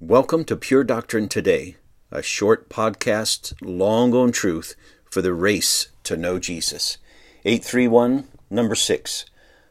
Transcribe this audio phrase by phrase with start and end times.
[0.00, 1.76] Welcome to Pure Doctrine Today,
[2.10, 4.74] a short podcast, long on truth
[5.10, 6.98] for the race to know Jesus.
[7.46, 9.24] 831, number 6,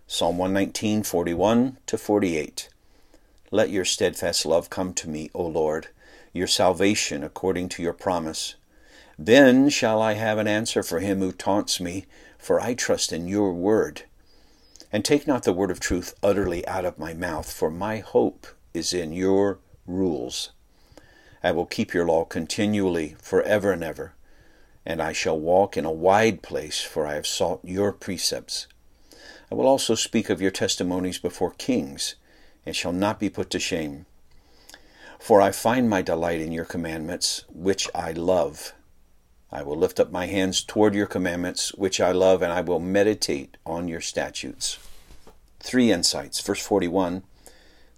[0.08, 2.70] Psalm 119, 41 to 48.
[3.52, 5.90] Let your steadfast love come to me, O Lord,
[6.34, 8.56] your salvation according to your promise.
[9.20, 12.08] Then shall I have an answer for him who taunts me,
[12.40, 14.06] for I trust in your word.
[14.92, 18.48] And take not the word of truth utterly out of my mouth, for my hope
[18.74, 20.52] is in your rules.
[21.44, 24.14] I will keep your law continually, forever and ever,
[24.86, 28.68] and I shall walk in a wide place, for I have sought your precepts.
[29.52, 32.16] I will also speak of your testimonies before kings,
[32.66, 34.06] and shall not be put to shame.
[35.20, 38.74] For I find my delight in your commandments, which I love.
[39.52, 42.80] I will lift up my hands toward your commandments, which I love, and I will
[42.80, 44.78] meditate on your statutes.
[45.60, 46.42] Three insights.
[46.42, 47.24] Verse 41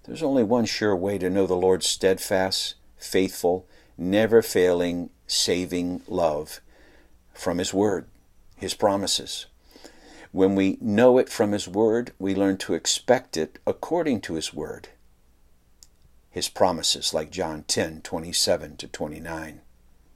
[0.08, 3.68] there's only one sure way to know the Lord's steadfast, faithful,
[3.98, 6.62] never failing, saving love
[7.34, 8.08] from His Word,
[8.56, 9.48] His promises.
[10.32, 14.54] When we know it from His Word, we learn to expect it according to His
[14.54, 14.90] Word.
[16.30, 19.62] His promises, like John 10 27 to 29.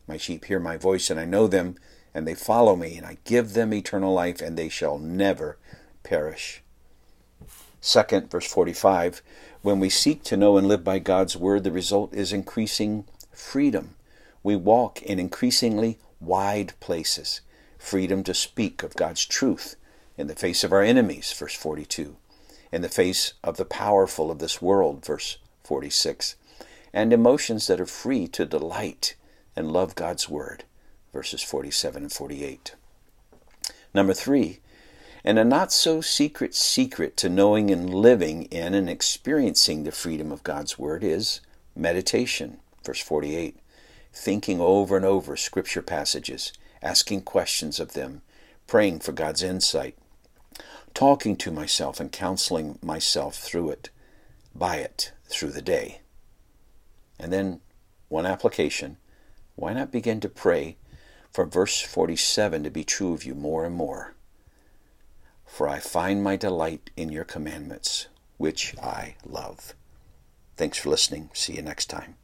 [0.07, 1.75] My sheep hear my voice, and I know them,
[2.13, 5.57] and they follow me, and I give them eternal life, and they shall never
[6.03, 6.61] perish.
[7.81, 9.21] Second, verse 45
[9.61, 13.95] when we seek to know and live by God's Word, the result is increasing freedom.
[14.41, 17.41] We walk in increasingly wide places.
[17.77, 19.75] Freedom to speak of God's truth
[20.17, 22.15] in the face of our enemies, verse 42.
[22.71, 26.35] In the face of the powerful of this world, verse 46.
[26.91, 29.15] And emotions that are free to delight
[29.55, 30.63] and love God's Word,
[31.13, 32.73] verses 47 and 48.
[33.93, 34.59] Number three,
[35.23, 40.31] and a not so secret secret to knowing and living in and experiencing the freedom
[40.31, 41.41] of God's Word is
[41.75, 42.59] meditation.
[42.83, 43.57] Verse 48
[44.13, 48.21] thinking over and over scripture passages, asking questions of them,
[48.67, 49.97] praying for God's insight,
[50.93, 53.89] talking to myself and counseling myself through it,
[54.53, 56.01] by it, through the day.
[57.19, 57.61] And then
[58.09, 58.97] one application
[59.55, 60.77] why not begin to pray
[61.31, 64.15] for verse 47 to be true of you more and more?
[65.51, 68.07] For I find my delight in your commandments,
[68.37, 69.73] which I love.
[70.55, 71.29] Thanks for listening.
[71.33, 72.15] See you next time.